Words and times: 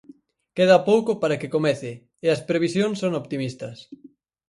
Queda 0.57 0.85
pouco 0.89 1.11
para 1.21 1.39
que 1.41 1.53
comece, 1.55 1.91
e 2.25 2.27
as 2.35 2.41
previsións 2.49 2.95
son 3.03 3.11
optimistas. 3.21 3.77